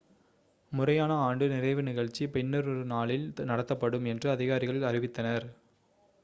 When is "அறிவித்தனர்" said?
4.89-5.47